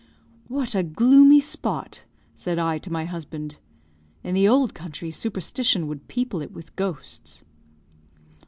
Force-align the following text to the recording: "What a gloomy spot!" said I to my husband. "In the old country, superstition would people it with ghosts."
"What 0.47 0.73
a 0.73 0.81
gloomy 0.81 1.39
spot!" 1.39 2.05
said 2.33 2.57
I 2.57 2.79
to 2.79 2.91
my 2.91 3.05
husband. 3.05 3.57
"In 4.23 4.33
the 4.33 4.47
old 4.47 4.73
country, 4.73 5.11
superstition 5.11 5.85
would 5.87 6.07
people 6.07 6.41
it 6.41 6.51
with 6.51 6.75
ghosts." 6.75 7.43